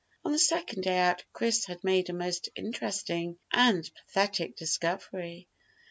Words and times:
On 0.25 0.31
the 0.31 0.39
second 0.39 0.81
day 0.81 0.97
out 0.97 1.23
Chris 1.31 1.65
had 1.67 1.83
made 1.83 2.09
a 2.09 2.13
most 2.13 2.49
interesting 2.55 3.37
and 3.51 3.87
pathetic 3.93 4.55
discovery. 4.55 5.47